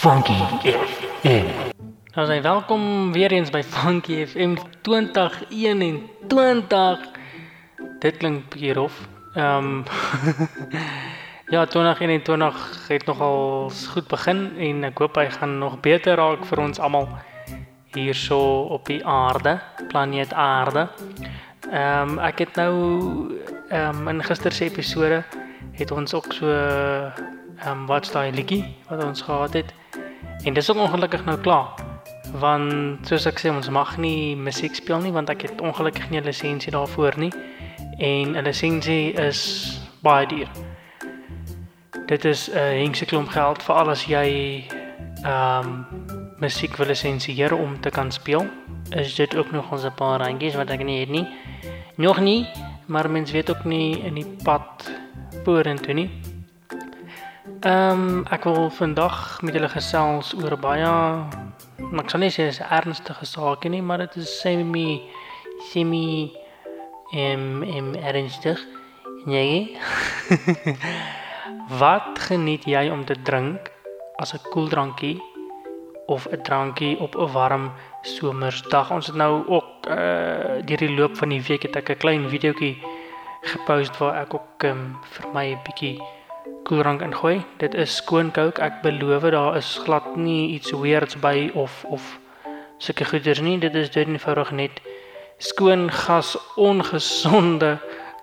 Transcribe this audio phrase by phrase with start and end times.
[0.00, 0.32] Funky
[0.64, 1.44] FM.
[2.14, 6.98] Nou sê welkom weer eens by Funky FM 2021.
[8.00, 9.08] Dit klink bietjie rof.
[9.34, 9.82] Ehm
[11.54, 16.58] Ja, 2021 het nogal goed begin en ek hoop hy gaan nog beter raak vir
[16.64, 17.08] ons almal
[17.92, 18.40] hierso
[18.72, 19.60] op die aarde,
[19.92, 20.88] planeet Aarde.
[21.68, 22.72] Ehm um, ek het nou
[23.68, 25.24] ehm um, in gister se episode
[25.76, 29.79] het ons ook so ehm um, wat's daai liedjie wat ons gehad het.
[30.44, 31.68] En dis ook ongelukkig nou klaar.
[32.38, 36.20] Want soos ek sê ons mag nie musiek speel nie want ek het ongelukkig nie
[36.20, 37.32] 'n lisensie daarvoor nie.
[37.98, 40.48] En 'n lisensie is baie duur.
[42.06, 44.28] Dit is 'n uh, hengse klomp geld vir alles jy
[45.24, 45.86] ehm um,
[46.38, 48.46] musiek wil lisensieer om te kan speel.
[48.90, 51.28] Is dit ook nog ons 'n paar randjies wat ek nie het nie.
[51.96, 52.48] Nog nie,
[52.86, 54.90] maar mens weet ook nie in die pad
[55.44, 56.19] vorentoe nie.
[57.60, 60.92] Ehm um, ek wil vandag met julle gesels oor baie
[62.00, 65.02] ek sal nie sê dis 'n ernstige saak nie, maar dit is semi
[65.68, 66.32] semi
[67.12, 68.56] em em ernstig.
[69.26, 69.76] Nee.
[71.82, 73.68] Wat geniet jy om te drink
[74.16, 75.20] as 'n koeldrankie
[76.06, 78.90] of 'n drankie op 'n warm somersdag?
[78.90, 82.24] Ons het nou ook uh deur die loop van die week het ek 'n klein
[82.28, 82.80] videoetjie
[83.42, 86.00] gepost waar ek ook um, vir my 'n bietjie
[86.64, 87.42] koeldrank ingooi.
[87.58, 88.62] Dit is skoon coke.
[88.62, 92.18] Ek beloof daar is glad nie iets weirds by of of
[92.78, 93.58] sulke goeders nie.
[93.58, 94.80] Dit is dit eenvoudig net
[95.38, 97.78] skoon gas ongesonde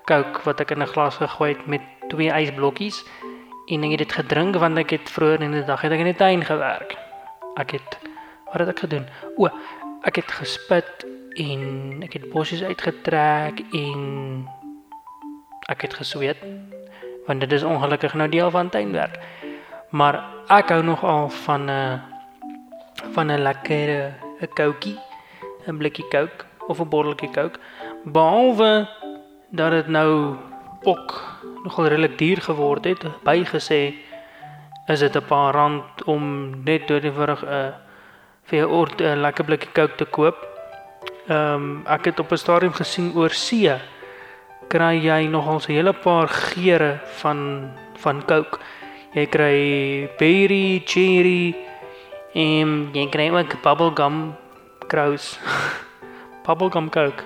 [0.06, 3.04] coke wat ek in 'n glas gegooi het met twee ysblokkies
[3.68, 6.12] en ek het dit gedrink want ek het vroeër in die dag het ek in
[6.12, 6.96] die tuin gewerk.
[7.56, 7.98] Ek het
[8.46, 9.06] wat het ek gedoen?
[9.38, 9.50] O,
[10.04, 14.48] ek het gespit en ek het bossies uitgetrek en
[15.68, 16.40] ek het gesweet
[17.28, 19.20] want dit is ongelukkig nou deel van tuinwerk.
[19.90, 21.94] Maar ek hou nogal van 'n uh,
[23.14, 24.98] van 'n lekker 'n koutjie,
[25.68, 27.60] 'n blikkie coke of 'n botteltjie coke.
[28.04, 28.88] Behalwe
[29.50, 30.36] dat dit nou
[30.84, 31.24] ook
[31.64, 33.94] nogal redelik duur geword het, bygesê
[34.88, 37.74] is dit 'n paar rand om net doodgewig 'n uh,
[38.44, 40.38] vir 'n ort 'n lekker blikkie coke te koop.
[41.28, 43.72] Ehm um, ek het op 'n stadium gesien oor see
[44.68, 48.60] kry jy nogal 'n hele paar geure van van coke.
[49.14, 49.58] Jy kry
[50.20, 51.56] berry, cherry
[52.36, 54.36] en jy kry ook bubblegum
[54.88, 55.40] crows.
[56.46, 57.24] bubblegum coke.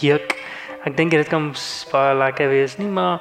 [0.00, 0.36] Juk.
[0.84, 1.52] Ek dink dit kan
[1.92, 3.20] baie lekker wees nie, maar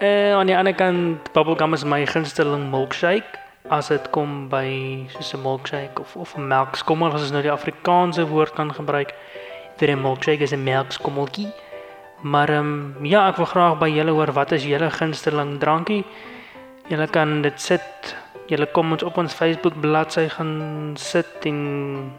[0.00, 3.36] eh uh, aan die ander kant bubblegum is my gunsteling milkshake
[3.68, 7.52] as dit kom by soos 'n milkshake of of 'n melkskommel as ons nou die
[7.52, 9.14] Afrikaanse woord kan gebruik.
[9.76, 11.52] Vir 'n milkshake is 'n melkskommeltjie.
[12.22, 16.04] Maar ehm um, ja, ek wil graag by julle hoor wat is julle gunsteling drankie?
[16.88, 18.16] Julle kan dit sit.
[18.50, 22.12] Julle kom ons op ons Facebook bladsy gaan sit en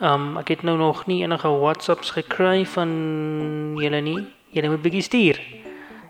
[0.00, 2.88] Um ek het nou nog nie enige WhatsApps gekry van
[3.80, 4.26] julle nie.
[4.50, 5.40] Julle moet bietjie stuur.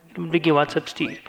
[0.09, 1.21] Julle moet bietjie WhatsApp stuur.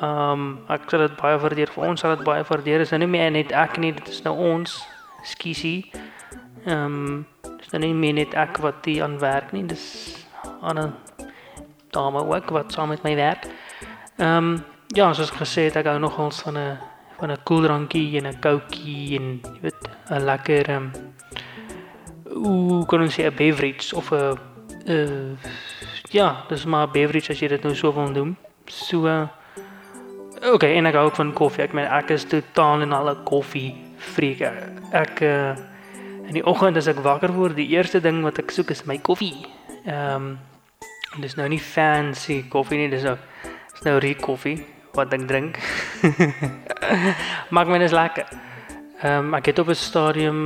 [0.00, 2.80] Um ek sal dit baie waardeer vir ons sal dit baie waardeer.
[2.80, 4.86] Is nou nie meer net ek nie, dit is nou ons.
[5.22, 5.90] Skiesie.
[6.66, 7.26] Um
[7.58, 9.66] dis nou nie meer net ek wat hier aan werk nie.
[9.66, 10.26] Dis
[10.62, 10.94] aan
[12.06, 13.46] ook wat saam met my werk.
[14.16, 16.78] Ehm ja, soos gesê het ek hou nogals van 'n
[17.18, 20.90] van 'n koeldrankie en 'n koutjie en weet 'n lekker um,
[22.24, 24.38] hoe kan ons sê 'n beverage of 'n
[24.86, 25.36] uh,
[26.10, 28.36] ja, dis maar beverage as jy dit nou so wil noem.
[28.64, 29.28] So uh,
[30.60, 31.62] en ek hou ook van koffie.
[31.62, 34.40] Ek meen ek is totaal en al 'n koffie freak.
[34.92, 35.56] Ek uh,
[36.26, 38.98] in die oggend as ek wakker word, die eerste ding wat ek soek is my
[38.98, 39.46] koffie.
[39.84, 40.36] Ehm
[41.16, 43.16] dis nou nie fancy koffie nie, dis nou
[43.72, 44.58] dis nou rie koffie
[44.96, 45.58] wat ek drink.
[47.54, 48.26] Maak my net lekker.
[48.98, 50.40] Ehm um, ek het op 'n stadium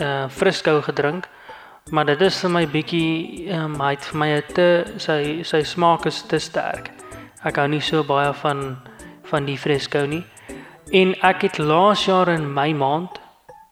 [0.00, 1.28] uh frisco gedrink,
[1.90, 6.22] maar dit is vir my bietjie ehm um, het vir my te sy smaak is
[6.22, 6.90] te sterk.
[7.44, 8.78] Ek hou nie so baie van
[9.30, 10.24] van die frisco nie.
[10.92, 13.20] En ek het laas jaar in my maand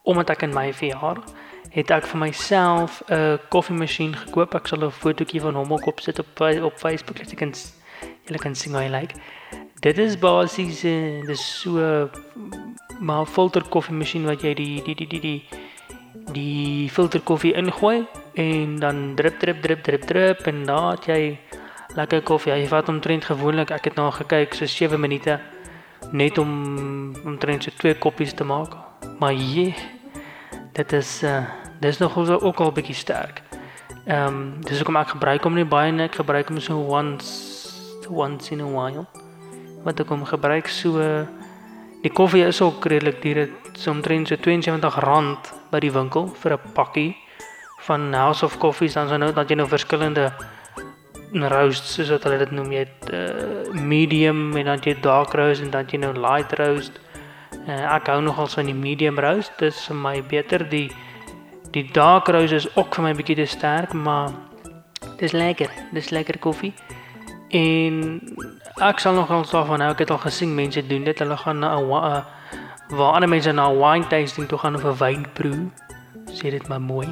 [0.04, 1.16] omdat ek in my verjaar
[1.76, 4.54] het ek vir myself 'n koffiemasjien gekoop.
[4.54, 7.52] Ek sal 'n fotootjie van hom ook opsit op op Facebook dat jy kan
[8.24, 9.12] julle kan sien hoe hy lyk.
[9.80, 12.08] Dit is basies uh, dis so
[13.00, 15.42] maar filter koffiemasjien wat jy die die die die die
[16.32, 21.38] die filter koffie ingooi en dan drup drup drup drup drup en dan het jy
[21.94, 22.52] lekker koffie.
[22.52, 25.40] Hy vat omtrent gewoonlik, ek het nou gekyk, so 7 minute
[26.12, 28.76] net om omtrent so twee koppies te maak.
[29.18, 29.74] Maar jee,
[30.72, 33.42] dit is uh dis nog ook al bietjie sterk.
[34.06, 35.92] Ehm um, dis hoekom ek gebruik hom nie baie.
[36.02, 37.30] Ek gebruik hom so once
[38.08, 39.06] once in a while.
[39.84, 41.02] Wat ek hom gebruik so
[42.02, 43.34] die koffie is ook redelik duur.
[43.34, 47.16] Dit is omtrent so R72 by die winkel vir 'n pakkie
[47.86, 50.32] van House of Coffees dan so nou dat jy nou verskillende
[51.32, 55.62] roast soos wat hulle dit noem jy het uh, medium en dan jy dark roast
[55.62, 57.00] en dan jy nou light roast.
[57.66, 59.52] Uh, ek hou nogal van die medium roast.
[59.58, 60.88] Dit is vir my beter die
[61.76, 64.32] die dark roast is ook vir my bietjie te sterk, maar
[65.20, 65.70] dis lekker.
[65.92, 66.72] Dis lekker koffie.
[67.54, 68.00] En
[68.82, 69.92] ek sal nogal daarvan hou.
[69.92, 71.18] Ek het al gesien mense doen dit.
[71.22, 72.22] Hulle gaan na 'n uh,
[72.96, 75.70] waar ander mense na 'n wine tasting toe gaan of 'n wynproe.
[76.32, 77.08] Sê dit maar mooi,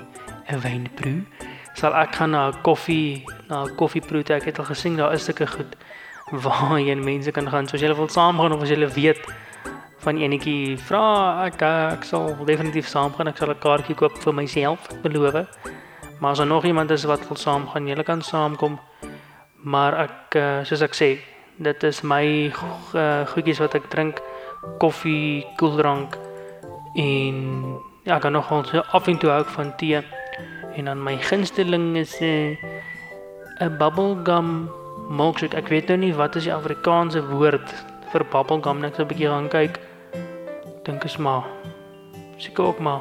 [0.48, 1.22] 'n wynproe
[1.74, 4.36] sal ek gaan na 'n koffie na 'n koffieproe toe.
[4.36, 5.76] Ek het al gesien daar is sulke goed
[6.44, 9.20] waar jy mense kan gaan soos jy wil saamgaan of as jy weet
[10.04, 11.04] van enetjie vra
[11.46, 13.28] ek ek sal definitief saamgaan.
[13.28, 15.48] Ek sal 'n kaartjie koop vir myself, beloof.
[16.20, 18.78] Maar as er nog iemand is wat wil saamgaan, jy kan saamkom.
[19.64, 21.18] Maar ek eh, soos ek sê,
[21.56, 22.52] dit is my
[22.94, 24.20] uh, goedjies wat ek drink,
[24.82, 26.16] koffie, koeldrank
[26.98, 27.38] en
[28.04, 30.02] ja, ek kan nog ons af en toe ook van tee.
[30.74, 32.58] En dan my gunsteling is 'n
[33.60, 34.70] uh, bubblegum
[35.08, 35.56] milkshake.
[35.56, 37.74] Ek weet nou nie wat is die Afrikaanse woord
[38.12, 38.88] vir bubblegum nie.
[38.88, 39.78] Ek sal 'n bietjie gaan kyk.
[40.84, 41.44] Dink is maar
[42.36, 43.00] seker ook maar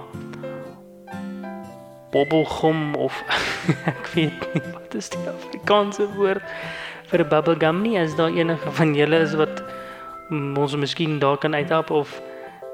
[2.12, 3.24] bubblegum of
[3.94, 6.46] ek weet nie wat is die Afrikaanse woord
[7.12, 7.98] vir 'n bubblegum nie.
[8.00, 9.64] As daar enige van julle is wat
[10.32, 12.22] ons miskien daar kan uithelp of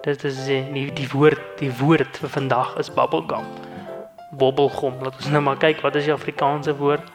[0.03, 3.47] dit is die die woord die woord vir vandag is bubblegum
[4.31, 4.99] bobbelgom.
[5.01, 7.05] Laat ons nou maar kyk wat is die Afrikaanse woord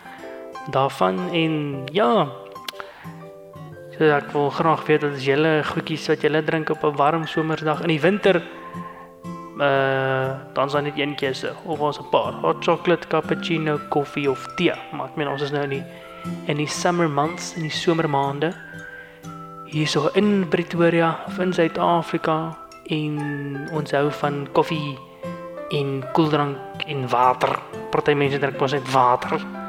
[0.75, 2.29] daarvan en ja.
[3.95, 7.27] So ek wil graag weet wat is julle goedjies wat julle drink op 'n warm
[7.27, 8.43] somersdag in die winter.
[9.61, 14.47] Uh dan is dit een keuse of ons 'n paar hot chocolate, cappuccino, koffie of
[14.57, 14.75] tee.
[14.93, 15.85] Maar ek meen ons is nou in die
[16.47, 18.53] in die summer months, in die somermaande.
[19.67, 22.57] Hierso in Pretoria, in Suid-Afrika
[22.87, 24.99] en ons hou van koffie
[25.71, 27.59] en koeldrank en water.
[27.91, 29.64] Party mense drink mos net water.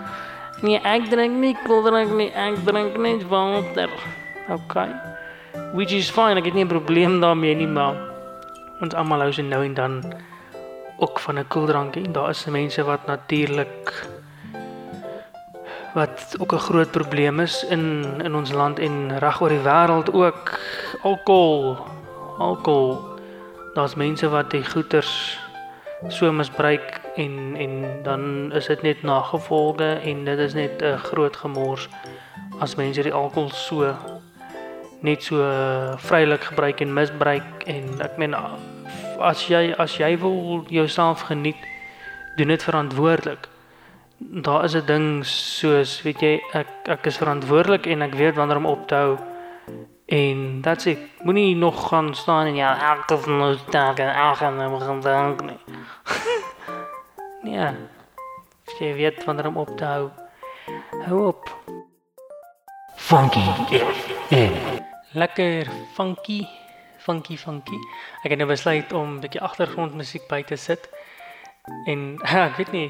[0.66, 3.92] Nee, ek drink nie koeldrank nie, ek drink net water.
[4.50, 4.90] Okay.
[5.78, 7.94] Which is fine, ek het nie 'n probleem daarmee nie, maar
[8.82, 9.94] ons almal hou se nou en dan
[10.98, 12.12] ook van 'n koeldrankie.
[12.12, 13.94] Daar is mense wat natuurlik
[15.94, 20.14] wat ook 'n groot probleem is in in ons land en reg oor die wêreld
[20.14, 20.60] ook
[21.04, 21.78] alkohol.
[22.38, 22.98] Alkohol.
[23.74, 25.40] Daar's mense wat die goeters
[26.08, 31.36] so misbruik en en dan is dit net nagevolge en dit is net 'n groot
[31.36, 31.90] gemors
[32.60, 33.96] as mense die alkohol so
[35.00, 35.38] net so
[35.98, 38.36] vrylik gebruik en misbruik en ek meen
[39.20, 41.62] as jy as jy wil jouself geniet
[42.38, 43.48] doen dit verantwoordelik
[44.18, 48.58] daar is 'n ding soos weet jy ek ek is verantwoordelik en ek weet wanneer
[48.58, 49.18] om op te hou
[50.06, 51.00] En that's it.
[51.24, 55.02] Moenie nog gaan staan en ja, elke van ons dae en elke gaan nou gaan
[55.02, 55.42] dank
[57.46, 57.56] nie.
[57.56, 57.74] ja.
[58.80, 60.10] Jy weet wanneer om op te hou.
[61.06, 61.50] Hou op.
[62.98, 63.44] Funky.
[64.34, 64.50] Ja.
[65.14, 66.42] Lekker funky.
[66.98, 67.78] Funky funky.
[68.26, 70.90] Ek het nou besluit om 'n bietjie agtergrondmusiek by te sit.
[71.86, 72.18] En
[72.50, 72.90] ek weet nie.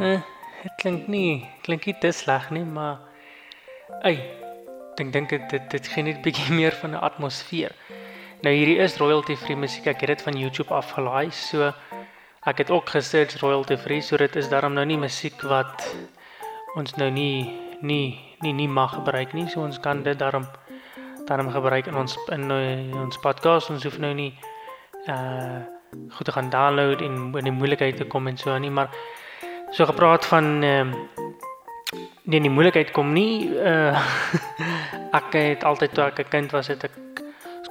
[0.00, 0.20] Eh,
[0.62, 2.98] dit klink nie, klink nie te sleg nie, maar
[4.06, 4.16] Ey,
[4.96, 7.72] ek dink dit dit, dit gee net 'n bietjie meer van 'n atmosfeer.
[8.40, 9.84] Nou hierdie is royalty free musiek.
[9.90, 11.28] Ek het dit van YouTube afgelaai.
[11.36, 11.66] So
[12.48, 15.84] ek het ook gesearch royalty free, so dit is daarom nou nie musiek wat
[16.80, 17.52] ons nou nie
[17.84, 19.44] nie nie nie mag gebruik nie.
[19.52, 20.46] So ons kan dit daarom
[21.28, 23.68] daarom gebruik in ons in, in ons podcast.
[23.70, 24.32] Ons hoef nou nie
[25.08, 28.88] uh goed te gaan download en in die moeilikheid te kom en so nie, maar
[29.70, 31.28] so gepraat van ehm uh,
[32.22, 34.00] nee, die moeilikheid kom nie uh
[35.20, 36.99] ek het altyd toe ek 'n kind was het ek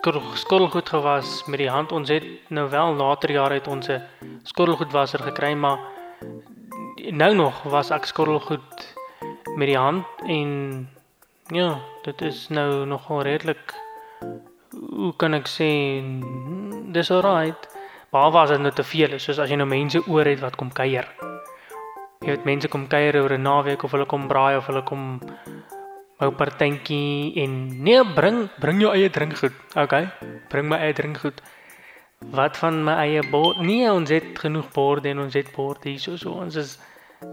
[0.01, 1.91] skottelgoed gewas met die hand.
[1.91, 4.01] Ons het nou wel later jare het ons 'n
[4.43, 5.79] skottelgoedwasser gekry, maar
[7.11, 8.95] nou nog was ek skottelgoed
[9.55, 10.89] met die hand en
[11.47, 13.73] ja, dit is nou nogal redelik
[14.89, 15.69] hoe kan ek sê
[16.91, 17.67] dis alright.
[18.09, 20.71] Maar was dit nou te veel, soos as jy nou mense oor het wat kom
[20.73, 21.05] kuier.
[22.25, 25.19] Jy weet mense kom kuier oor 'n naweek of hulle kom braai of hulle kom
[26.19, 29.55] my partytjie en nee, bring bring jou eie drinkgoed.
[29.75, 30.09] Okay.
[30.51, 31.39] Bring my eie drinkgoed.
[32.35, 33.61] Wat van my eie bord?
[33.63, 36.35] Nee, ons het genoeg borde en ons het borde hier so so.
[36.43, 36.75] Ons is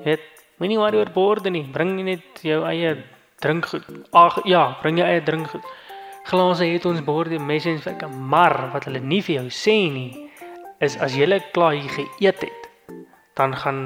[0.05, 0.23] het
[0.63, 1.65] moenie worry oor borde nie.
[1.73, 2.95] Bring net jou eie
[3.43, 4.07] drinkgoed.
[4.15, 5.67] Ag ja, bring jou eie drinkgoed.
[6.27, 10.27] Glase het ons borde, messe en vorke, maar wat hulle nie vir jou sê nie
[10.83, 12.67] is as jy klaar hier geëet het,
[13.39, 13.79] dan gaan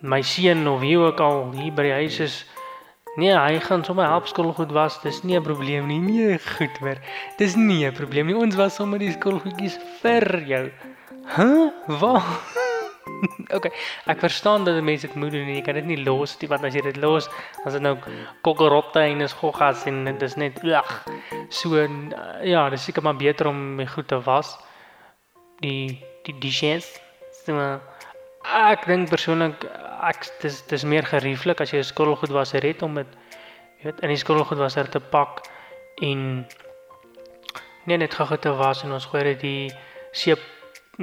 [0.00, 2.44] my seun of wie ook al hier by die huis is
[3.16, 5.00] Nee, hy gaan sommer help skoolgoed was.
[5.02, 6.00] Dis nie 'n probleem nie.
[6.00, 6.98] Nee, goed hoor.
[7.38, 8.36] Dis nie 'n probleem nie.
[8.36, 10.70] Ons was sommer die skoolgoedjies vir jou.
[11.24, 11.36] H?
[11.36, 11.70] Huh?
[12.00, 12.22] Wat?
[13.56, 13.72] okay,
[14.06, 16.64] ek verstaan dat mense dit moet doen en jy kan dit nie los nie want
[16.64, 17.28] as jy dit los,
[17.60, 17.94] dan is dit nou
[18.46, 20.92] kokkerotte en is goggas en dit is net ag.
[21.48, 21.86] So
[22.42, 24.56] ja, dis seker maar beter om my goed te was.
[25.60, 26.88] Die die dishes.
[27.44, 27.80] So
[28.54, 29.66] ek dink persoonlik
[30.02, 33.06] ek dis dis meer gerieflik as jy 'n skottelgoed was red om dit
[33.82, 35.42] weet in die skottelgoed was er te pak
[36.02, 36.46] en
[37.86, 39.72] nee net gou te was en ons gooi dit die
[40.12, 40.40] seep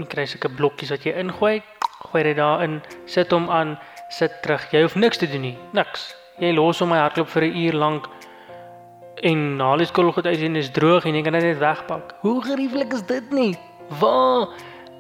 [0.10, 1.62] kry sulke blokkies wat jy ingooi
[2.10, 3.78] gooi dit daarin sit hom aan
[4.12, 4.66] sit terug.
[4.72, 6.12] Jy hoef niks te doen nie niks.
[6.42, 8.10] Jy los hom my hardloop vir 'n uur lank
[9.24, 12.16] en na die skottelgoed uit en is droog en jy kan dit net wegpak.
[12.22, 13.58] Hoe gerieflik is dit nie?
[14.00, 14.48] Waar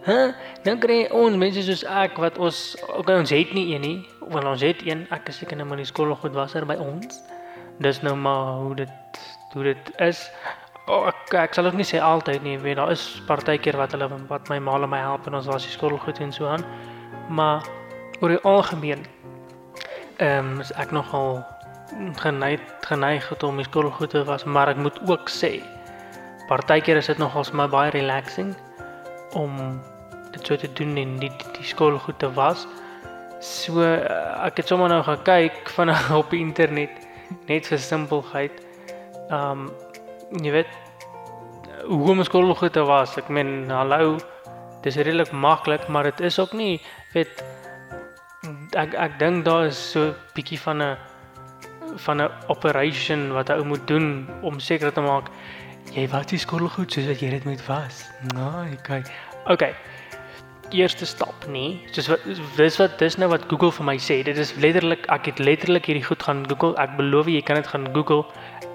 [0.01, 0.33] Hæ?
[0.65, 2.57] Dan kry ons mense soos ek wat ons
[2.89, 3.97] okay, ons het nie een nie,
[4.33, 5.03] want ons het een.
[5.13, 7.19] Ek is seker nou maar die skool goed was er by ons.
[7.85, 9.21] Dis nou maar hoe dit
[9.53, 10.23] hoe dit is.
[10.89, 14.09] Oh, ek ek sal ook nie sê altyd nie, weet daar is partykeer wat hulle
[14.31, 16.65] wat my ma my help en ons was die skool goed en so aan.
[17.29, 17.61] Maar
[18.21, 19.05] oor die algemeen
[20.17, 21.43] ehm um, is ek nogal
[22.17, 25.61] geneig geneig om die skool goed te was, maar ek moet ook sê
[26.49, 28.55] partykeer is dit nogals my baie relaxing
[29.33, 29.81] om
[30.41, 32.65] dit so te doen en die die skool goed te was.
[33.41, 36.93] So ek het sommer nou gaan kyk van op die internet
[37.49, 38.61] net vir simpelheid.
[39.31, 39.69] Um
[40.41, 40.73] jy weet
[41.85, 43.17] hoe om skool goed te was.
[43.19, 44.17] Ek meen hallo,
[44.85, 46.81] dis redelik maklik, maar dit is ook nie
[47.13, 47.43] weet
[48.79, 50.97] ek ek dink daar is so 'n bietjie van 'n
[51.97, 55.29] van 'n operation wat ou moet doen om seker te maak
[55.91, 58.07] jy wat die skool goed soos wat jy dit moet was.
[58.33, 59.03] Nou, okay.
[59.45, 59.75] Okay
[60.73, 61.81] eerste stap nie.
[61.95, 62.25] Soos wat
[62.57, 64.21] dis wat dis nou wat Google vir my sê.
[64.27, 66.75] Dit is letterlik ek het letterlik hierdie goed gaan Google.
[66.81, 68.25] Ek beloof jy kan dit gaan Google.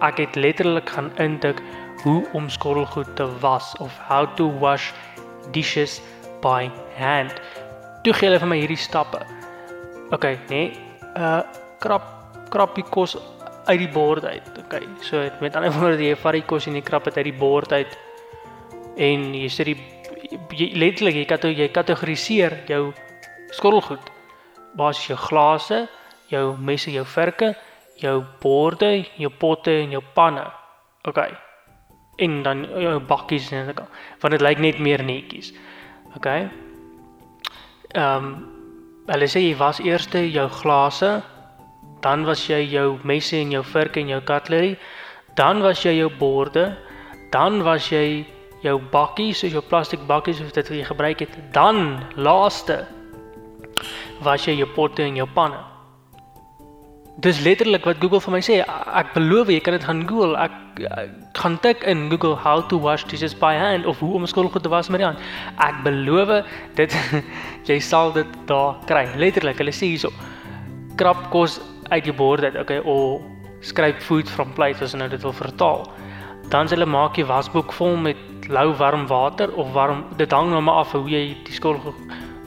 [0.04, 1.62] Ek het letterlik gaan intik
[2.04, 4.92] hoe om skottelgoed te was of how to wash
[5.52, 6.00] dishes
[6.44, 7.40] by hand.
[8.04, 9.22] Toe gee hulle vir my hierdie stappe.
[10.14, 10.74] OK, nee.
[11.16, 11.42] Uh
[11.82, 12.12] krap
[12.50, 13.16] krappie kos
[13.66, 14.46] uit die bord uit.
[14.62, 14.80] OK.
[15.02, 17.72] So met ander woorde jy vat die kos en jy krap dit uit die bord
[17.72, 17.98] uit
[18.96, 19.78] en jy sit die
[20.76, 22.92] letterlik jy kan jy kategoriseer jou
[23.52, 24.12] skottelgoed.
[24.76, 25.86] Basies jou glase,
[26.28, 27.54] jou messe, jou vorke,
[28.00, 30.44] jou borde, jou potte en jou panne.
[31.08, 31.22] OK.
[32.18, 33.86] En dan jou bakkies en so.
[34.20, 35.52] Want dit lyk net meer netjies.
[36.16, 36.26] OK.
[37.94, 38.36] Ehm um,
[39.06, 41.22] hulle sê jy was eers jou glase,
[42.02, 44.76] dan was jy jou messe en jou vorke en jou cutlery,
[45.36, 46.76] dan was jy jou borde,
[47.30, 48.26] dan was jy
[48.66, 52.82] jou bakkies, soos jou plastiek bakkies of dit wat jy gebruik het, dan laaste
[54.24, 55.58] was jy jou potte en jou panne.
[57.24, 58.56] Dis letterlik wat Google vir my sê.
[59.00, 60.34] Ek beloof jy kan dit gaan Google.
[60.36, 64.26] Ek, ek gaan tik in Google how to wash dishes by hand of hoe om
[64.28, 65.22] skoolgoed te was met die hand.
[65.64, 66.34] Ek beloof
[66.76, 66.96] dit
[67.70, 69.06] jy sal dit daar kry.
[69.16, 70.12] Letterlik, hulle sê hierso.
[71.00, 71.56] Krap kos
[71.88, 72.60] uit die bord uit.
[72.60, 73.24] Okay, of
[73.64, 75.86] skryf food from plate as nou dit wil vertaal.
[76.52, 80.60] Dan s'hulle maak jy wasboek vol met lou warm water of warm dit hang nou
[80.62, 81.78] maar af hoe jy die skol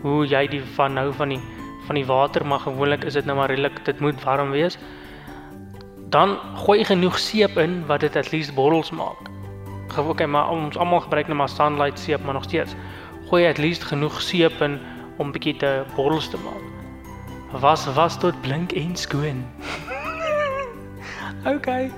[0.02, 1.40] hoe jy die van nou van die
[1.88, 4.78] van die water maar gewoonlik is dit nou maar redelik dit moet warm wees.
[6.10, 9.30] Dan gooi genoeg seep in wat dit at least borrels maak.
[9.88, 12.76] Gewoon okay maar ons almal gebruik net maar sunlight seep maar nog steeds.
[13.30, 14.80] Gooi at least genoeg seep in
[15.18, 17.62] om bietjie te borrels te maak.
[17.62, 19.46] Was was tot blink en skoon.
[21.48, 21.92] Okay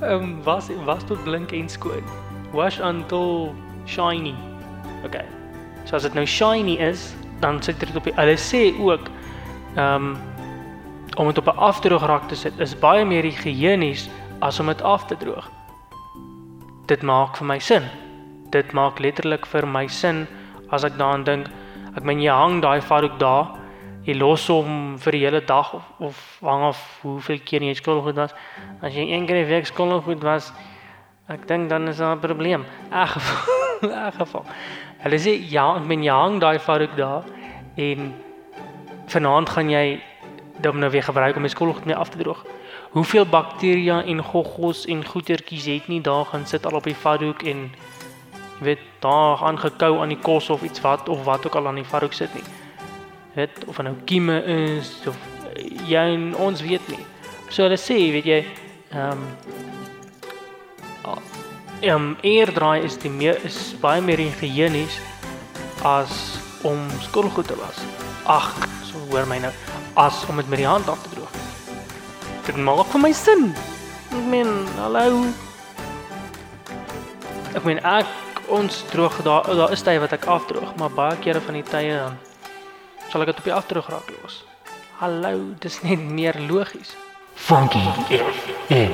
[0.00, 3.54] ehm um, was was tot blink en skoon wash until
[3.86, 4.34] shiny.
[5.04, 5.24] Okay.
[5.84, 9.08] So as dit nou shiny is, dan sit dit op die hulle sê ook
[9.76, 10.18] ehm um,
[11.18, 14.08] om dit op 'n afdroograk te sit is baie meer higiënies
[14.40, 15.50] as om dit af te droog.
[16.86, 17.82] Dit maak vir my sin.
[18.50, 20.26] Dit maak letterlik vir my sin
[20.70, 21.46] as ek daaraan dink.
[21.96, 23.46] Ek meen jy hang daai vark daar,
[24.06, 28.02] jy los hom vir die hele dag of of hang af hoeveel keer jy skool
[28.02, 28.34] goed was.
[28.82, 30.52] As jy een keer 'n week skool goed was,
[31.30, 32.64] Ek dink dan is daar 'n probleem.
[32.90, 33.16] Ag,
[34.06, 34.44] ag geval.
[34.98, 37.24] Hulle sê ja, ek meen jy hang daai vark daar
[37.76, 38.14] en
[39.06, 40.02] vanaand gaan jy
[40.60, 42.44] dan nou weer gebruik om die skoolgoed mee af te droog.
[42.90, 47.42] hoeveel bakterieë en goggos en goetertjies het nie daar gaan sit al op die varhoek
[47.42, 47.70] en
[48.60, 51.86] weet daar aangekou aan die kos of iets wat of wat ook al aan die
[51.86, 52.44] varhoek sit nie.
[53.34, 55.16] Weet of nou kieme is of
[55.86, 57.04] jy en ons weet nie.
[57.48, 58.44] So hulle sê, weet jy,
[58.90, 59.69] ehm um,
[61.04, 64.98] um, eerdraai is die meer is baie meer higiënies
[65.86, 66.12] as
[66.68, 67.80] om skottelgoed te was.
[68.28, 68.52] Ag,
[68.84, 69.52] so hoor my nou,
[69.96, 71.36] as om dit met die hand af te droog.
[72.46, 73.50] Dit maak vir my sin.
[74.10, 75.24] Ek meen, hallo.
[77.56, 78.10] Ek meen ek
[78.50, 81.96] ons droog daar daar is tye wat ek afdroog, maar baie kere van die tye
[81.96, 82.18] dan
[83.10, 84.42] sal ek dit op die afdroog raak los.
[85.00, 86.92] Hallo, dis net meer logies.
[87.34, 87.80] Funky
[88.68, 88.92] FM.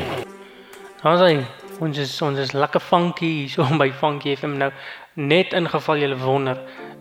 [1.07, 4.71] Ons sê ons is ons is lekker funky hier so by Funky FM nou
[5.15, 6.59] net in geval jy wonder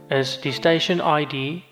[0.10, 1.64] is die station ID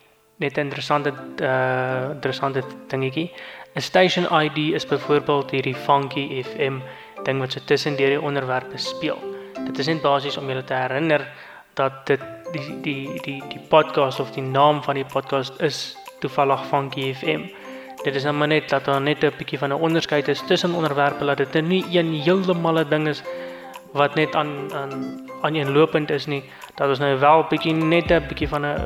[0.43, 3.31] net 'n interessante uh interessante dingetjie.
[3.75, 6.75] 'n Station ID is byvoorbeeld hierdie Funky FM
[7.23, 9.19] ding wat so tussen deur die onderwerpe speel.
[9.65, 11.27] Dit is net basies om julle te herinner
[11.73, 16.65] dat dit die die die die podcast of die naam van die podcast is toevallig
[16.65, 17.62] Funky FM.
[18.03, 20.73] Dit is nou maar net dat daar net 'n bietjie van 'n onderskeid is tussen
[20.73, 23.23] onderwerpe dat dit nie een heeltemal 'n ding is
[23.91, 24.91] wat net aan aan
[25.41, 26.43] aan een lopend is nie.
[26.75, 28.77] Dat ons nou wel bietjie net 'n bietjie van 'n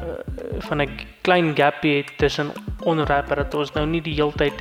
[0.59, 0.89] van 'n
[1.21, 2.51] klein gapie het tussen
[2.83, 4.53] onderwerpe dat ons nou nie die hele tyd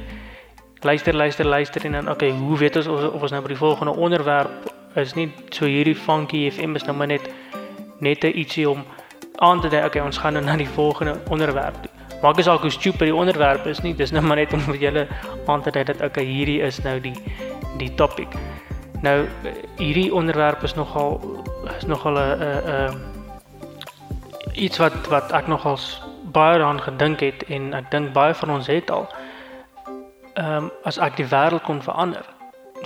[0.81, 3.93] luister luister luister en dan okay hoe weet ons of ons nou by die volgende
[3.93, 4.51] onderwerp
[4.95, 5.33] is nie?
[5.49, 7.31] So hierdie funky FM is nou maar net
[7.99, 8.85] net 'n ietsie om
[9.37, 12.59] aan te dui okay ons gaan nou na die volgende onderwerp toe maak as al
[12.59, 15.07] hoe stupid die onderwerp is nie dis nou maar net om vir julle
[15.47, 17.17] aan te dui dat okay hierdie is nou die
[17.77, 18.33] die topic.
[19.05, 19.27] Nou
[19.77, 21.21] hierdie onderwerp is nogal
[21.77, 23.01] is nogal 'n 'n
[24.55, 26.01] iets wat wat ek nogals
[26.33, 29.07] baie daaraan gedink het en ek dink baie van ons het al.
[30.35, 32.25] Ehm um, as ek die wêreld kon verander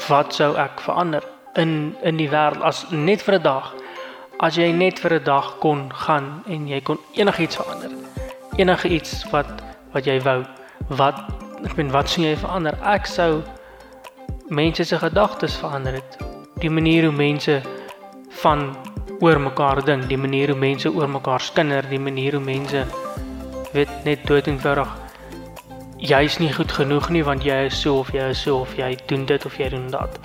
[0.08, 1.22] wat sou ek verander
[1.54, 3.74] in in die wêreld as net vir 'n dag.
[4.38, 8.09] As jy net vir 'n dag kon gaan en jy kon enigiets verander
[8.60, 9.50] enige iets wat
[9.94, 10.40] wat jy wou
[11.02, 11.20] wat
[11.64, 13.32] ek bedoel wat sou jy verander ek sou
[14.48, 16.20] mense se gedagtes verander het
[16.60, 17.60] die manier hoe mense
[18.42, 18.70] van
[19.20, 22.84] oor mekaar dink, die manier hoe mense oor mekaar skinder, die manier hoe mense
[23.74, 24.90] weet net dood eenvoudig
[26.00, 28.94] jy's nie goed genoeg nie want jy is so of jy is so of jy
[29.10, 30.16] doen dit of jy doen dat.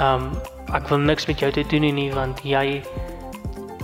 [0.00, 0.30] Um
[0.72, 2.80] ek wil niks met jou te doen nie want jy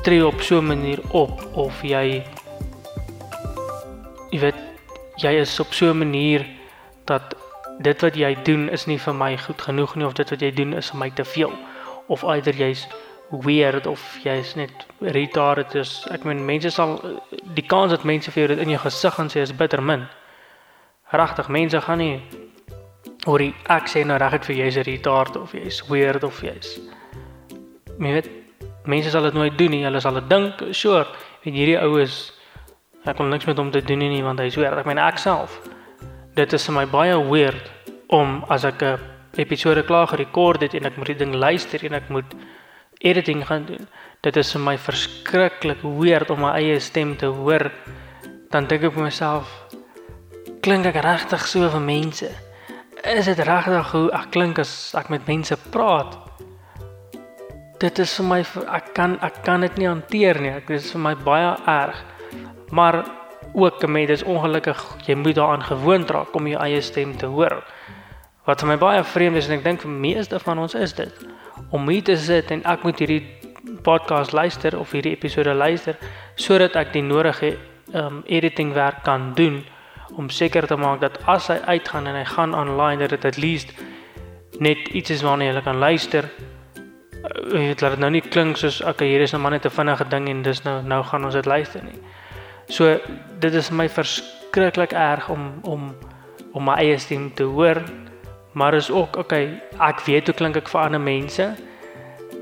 [0.07, 2.25] tree op so 'n manier op of jy jy
[5.19, 6.47] jy is op so 'n manier
[7.05, 7.35] dat
[7.81, 10.51] dit wat jy doen is nie vir my goed genoeg nie of dit wat jy
[10.51, 11.53] doen is vir my te veel
[12.07, 12.87] of eider jy's
[13.31, 16.97] weird of jy's net retarded is ek meen mense sal
[17.55, 20.07] die kans dat mense vir jou dit in jou gesig gaan sê is bitter min.
[21.13, 22.23] Regtig, mense gaan nie
[23.27, 26.41] oor die ek sê nou reg ek vir jy's 'n retard of jy's weird of
[26.43, 26.79] jy's
[27.99, 28.31] Jy weet
[28.87, 29.85] mense sal dit nooit doen nie.
[29.85, 31.07] Hulle sal dit dink, sure,
[31.43, 32.33] weet hierdie ou is
[33.05, 34.79] ek kon niks met hom te doen nie want hy's weird.
[34.79, 35.61] Ek meen ek self.
[36.35, 37.71] Dit is vir my baie weird
[38.09, 38.99] om as ek 'n
[39.37, 42.35] episode klaar gerekord het en ek moet die ding luister en ek moet
[43.01, 43.89] editing gaan doen.
[44.23, 47.71] Dit is vir my verskriklik weird om my eie stem te hoor.
[48.51, 49.47] Dan dink ek vir myself,
[50.61, 52.31] klink ek regtig so vir mense?
[53.05, 56.17] Is dit regtig hoe ek klink as ek met mense praat?
[57.79, 58.41] Dit is vir my
[58.75, 60.55] ek kan ek kan dit nie hanteer nie.
[60.67, 62.01] Dit is vir my baie erg.
[62.71, 63.05] Maar
[63.53, 67.65] ook met dis ongelukkig jy moet daaraan gewoond raak om jou eie stem te hoor.
[68.45, 71.27] Wat vir my baie vreemd is en ek dink vir meeste van ons is dit
[71.71, 73.25] om hier te sit en ek moet hierdie
[73.83, 75.97] podcast luister of hierdie episode luister
[76.35, 77.57] sodat ek die nodige
[77.97, 79.65] um editing werk kan doen
[80.17, 83.37] om seker te maak dat as hy uitgaan en hy gaan online dat dit at
[83.37, 83.73] least
[84.59, 86.25] net iets is waarna jy kan luister.
[87.53, 89.71] Jy weet laat dit nou nie klink soos okay hier is nou maar net 'n
[89.71, 92.01] vinnige ding en dis nou nou gaan ons dit luister nie.
[92.69, 92.99] So
[93.41, 95.95] dit is my verskriklik erg om om
[96.53, 97.83] om my eie stem te hoor
[98.53, 101.45] maar is ook okay, ek weet hoe klink ek vir ander mense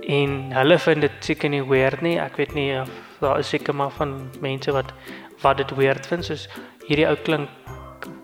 [0.06, 2.14] en hulle vind dit seker nie weird nie.
[2.22, 4.94] Ek weet nie of daar is seker maar van mense wat
[5.42, 6.46] wat dit weird vind soos
[6.86, 7.50] hierdie ou klink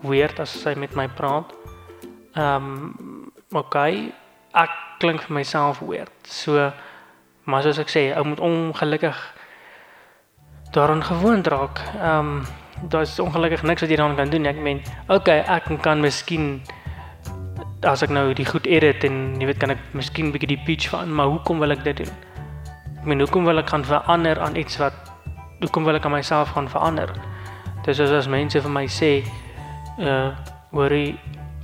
[0.07, 1.53] weird as hy met my praat.
[2.39, 4.13] Ehm um, okay,
[4.57, 6.15] ek klink vir myself weird.
[6.25, 6.71] So
[7.45, 9.19] maar soos ek sê, ou moet ongelukkig
[10.73, 11.81] daaraan gewoond raak.
[12.01, 12.43] Ehm um,
[12.89, 14.47] daar is ongelukkig niks wat jy daaraan kan doen.
[14.47, 16.63] Ek meen, okay, ek kan miskien
[17.87, 20.89] as ek nou die goed edit en jy weet kan ek miskien bietjie die pitch
[20.93, 22.13] van maar hoekom wil ek dit doen?
[23.01, 24.95] Ek meen hoekom wil ek gaan verander aan iets wat
[25.63, 27.11] hoekom wil ek aan myself gaan verander?
[27.87, 29.13] Dis soos as mense vir my sê
[29.99, 30.31] uh
[30.73, 31.19] hoorie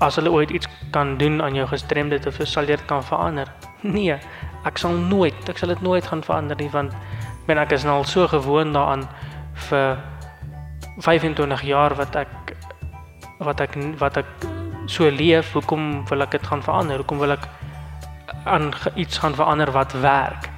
[0.05, 3.49] as hulle ooit iets kan doen aan jou gestremdheid of sal jy dit kan verander?
[3.87, 4.19] Nee,
[4.67, 6.95] ek sal nooit, ek sal dit nooit gaan verander nie want
[7.49, 9.07] men ek is nou al so gewoond daaraan
[9.69, 9.99] vir
[11.01, 12.55] 25 jaar wat ek
[13.39, 14.47] wat ek wat ek
[14.89, 17.03] so leef, hoekom wil ek dit gaan verander?
[17.03, 17.49] Hoekom wil ek
[18.49, 20.49] aan iets gaan verander wat werk?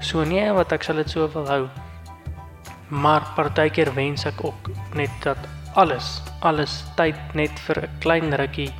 [0.00, 1.64] So nee, wat ek sal dit so wil hou.
[2.92, 5.38] Maar partykeer wens ek ook net dat
[5.78, 8.72] alles, alles tyd net vir 'n klein rukkie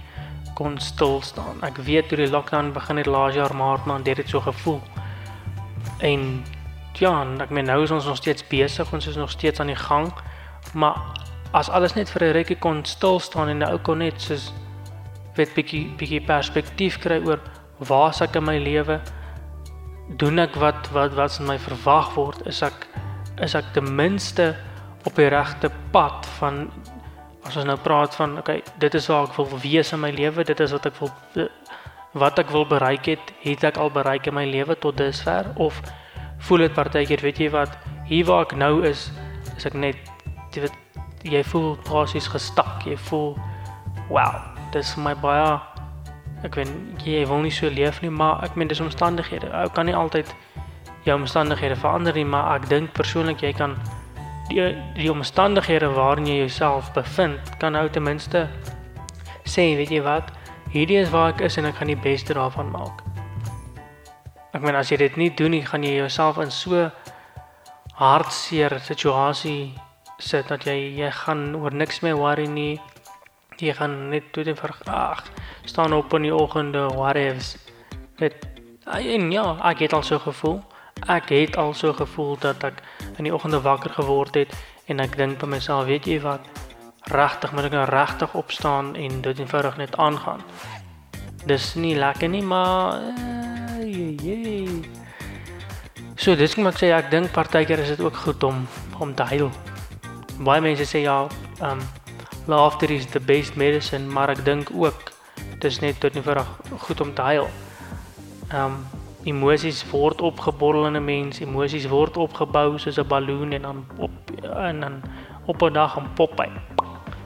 [0.54, 1.62] kon stil staan.
[1.62, 4.80] Ek weet toe die lockdown begin het laas jaar maart het dit so gevoel.
[6.00, 6.44] En
[6.98, 9.76] ja, ek meen nou is ons nog steeds besig, ons is nog steeds aan die
[9.76, 10.12] gang.
[10.74, 10.96] Maar
[11.52, 14.52] as alles net vir 'n rukkie kon stil staan en nou kon net soos
[15.36, 17.40] weet bietjie bietjie perspektief kry oor
[17.78, 19.00] waar ek in my lewe
[20.16, 22.86] doen ek wat wat wat van my verwag word, is ek
[23.40, 24.54] is ek ten minste
[25.04, 26.70] op die regte pad van
[27.44, 30.44] as ons nou praat van okay, dit is waar ek wil wees in my lewe,
[30.44, 31.10] dit is wat ek wil
[32.12, 35.80] wat ek wil bereik het, het ek al bereik in my lewe tot dusver of
[36.46, 37.74] voel dit partykeer, weet jy wat,
[38.08, 39.10] hier waar ek nou is,
[39.56, 39.98] is ek net
[40.52, 40.78] jy weet
[41.22, 42.82] jy voel basies gestak.
[42.86, 43.36] Jy voel
[44.10, 44.40] wow,
[44.74, 45.60] dis my baie
[46.42, 49.50] ek weet jy wil nie so leef nie, maar ek meen dis omstandighede.
[49.54, 50.30] Ou kan nie altyd
[51.06, 53.76] jou omstandighede verander nie, maar ek dink persoonlik jy kan
[54.50, 58.48] die die omstandighede waarin jy jouself bevind, kan nou ten minste
[59.46, 60.34] sê, weet jy wat,
[60.74, 63.02] hierdie is waar ek is en ek gaan die beste daarvan maak.
[64.52, 66.90] Ek meen as jy dit nie doen nie, gaan jy jouself in so
[67.96, 69.72] hartseer situasie
[70.22, 72.80] sit dat jy jy gaan oor niks meer worry nie.
[73.60, 75.24] Jy gaan net toe en vir ag
[75.64, 77.42] staan op in die oggende whatever.
[78.20, 78.44] Dit
[78.86, 80.60] en ja, ek het al so gevoel.
[81.08, 82.82] Ek het al so gevoel dat ek
[83.16, 84.52] in die oggende wakker geword het
[84.86, 86.44] en ek dink by myself, weet jy wat?
[87.10, 90.44] Regtig moet ek nou regtig opstaan en dit eenvoudig net aangaan.
[91.46, 93.41] Dis nie lekker nie, maar uh,
[93.92, 94.82] jee, jee.
[96.16, 98.66] So dis kom ek sê ek dink partykeer is dit ook goed om
[99.00, 99.50] om te huil
[100.40, 101.26] baie mense sê ja,
[101.62, 101.80] um
[102.46, 105.12] laughter is the best medicine, maar ek dink ook
[105.62, 106.40] dis net tot nie vir
[106.86, 107.48] goed om te huil.
[108.50, 108.82] Um
[109.28, 114.10] emosies word opgeborrel in 'n mens, emosies word opgebou soos 'n ballon en dan op
[114.42, 115.02] en dan
[115.46, 116.50] op 'n dag gaan pop hy.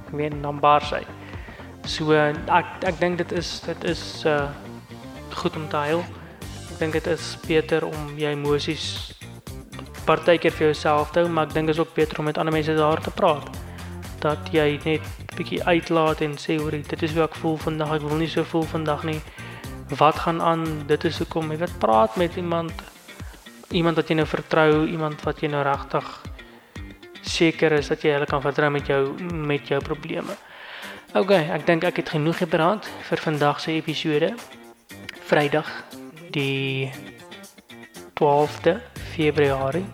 [0.07, 1.05] Ek weet dan bars hy.
[1.87, 4.49] So ek ek dink dit is dit is uh
[5.35, 6.05] goed om te huil.
[6.79, 9.15] Dink dit is beter om jou emosies
[10.07, 12.75] partykeer vir jouself te hou, maar ek dink is ook beter om met ander mense
[12.77, 13.49] daar te praat.
[14.23, 17.97] Dat jy net bietjie uitlaat en sê hoor, dit is hoe ek voel vandag.
[17.99, 19.19] Ek wil nie so voel vandag nie.
[19.97, 20.65] Wat gaan aan?
[20.87, 22.73] Dit is hoekom jy weet praat met iemand
[23.75, 26.07] iemand wat jy nou vertrou, iemand wat jy nou regtig
[27.27, 30.37] seker is dat jy hulle kan vertrou met jou met jou probleme.
[31.17, 34.35] OK, ek dink ek het genoeg gepraat vir vandag se episode.
[35.27, 35.71] Vrydag
[36.31, 36.93] die
[38.21, 38.81] 12de
[39.12, 39.87] Februarie.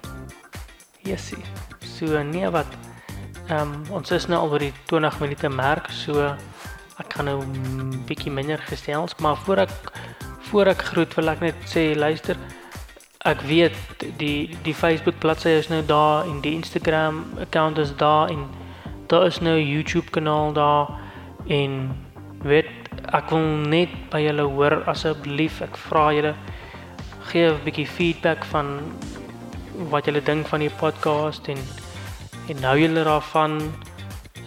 [1.03, 1.43] Jessie.
[1.81, 2.67] So nee wat.
[3.49, 6.37] Ehm um, ons is nou al oor die 20 minute merk, so
[7.03, 9.75] ek gaan nou 'n bietjie minder gestels, maar voor ek
[10.53, 12.37] voor ek groet wil ek net sê luister
[13.25, 13.77] ek weet
[14.19, 18.49] die die Facebook bladsy is nou daar en die Instagram account is daar en
[19.07, 20.89] daar is nou 'n YouTube kanaal daar
[21.47, 21.97] en
[22.43, 22.82] weet
[23.13, 26.35] ek wil net by julle hoor asseblief ek vra julle
[27.31, 28.79] gee 'n bietjie feedback van
[29.91, 31.59] wat julle dink van die podcast en
[32.51, 33.61] en nou julle daarvan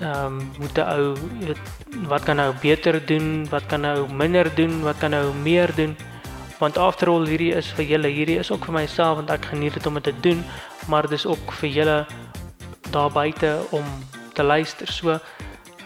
[0.02, 1.16] ehm um, moet 'n ou
[2.08, 5.96] wat kan nou beter doen, wat kan nou minder doen, wat kan nou meer doen?
[6.60, 9.74] Want after all hierdie is vir julle, hierdie is ook vir myself want ek geniet
[9.74, 10.44] dit om dit te doen,
[10.88, 12.06] maar dis ook vir julle
[12.92, 13.84] daar buite om
[14.34, 14.88] te luister.
[14.88, 15.20] So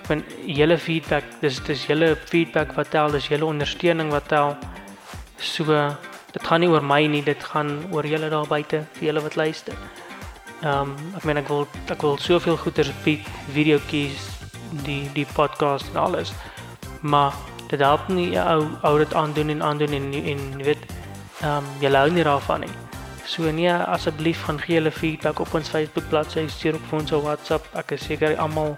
[0.09, 4.55] van julle feedback, dis dis julle feedback wat tel, dis julle ondersteuning wat tel.
[5.37, 5.65] So
[6.33, 9.37] dit gaan nie oor my nie, dit gaan oor julle daar buite, vir julle wat
[9.39, 9.77] luister.
[10.63, 14.27] Ehm um, ek meen ek wil ek wil soveel goeders bied, videoetjies,
[14.85, 16.33] die die podcast en alles.
[17.01, 17.37] Maar
[17.69, 22.01] dit help nie ou ou dit aandoen en aandoen en en weet ehm um, julle
[22.03, 22.75] hou nie daarvan nie.
[23.29, 27.67] So nee, asseblief gaan gee julle feedback op ons Facebook bladsy, stuur op ons WhatsApp.
[27.77, 28.73] Ek is seker almal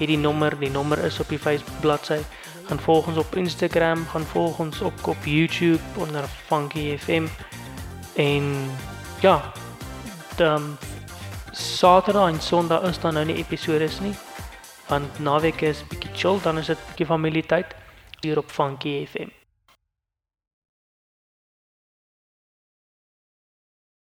[0.00, 2.22] hierdie nommer, die nommer is op die Facebook bladsy
[2.70, 7.26] gaan volg ons op Instagram, gaan volg ons ook op YouTube onder Funky FM.
[8.14, 8.70] En
[9.20, 9.52] ja,
[10.36, 10.76] dan
[11.50, 14.14] Saterdag en Sondag is dan nou nie episode is nie.
[14.86, 17.74] Want naweek is bietjie chill, dan is dit bietjie familietyd
[18.20, 19.39] hier op Funky FM.